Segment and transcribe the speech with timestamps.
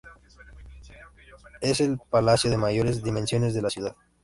[1.61, 3.95] Es el palacio de mayores dimensiones de la ciudad.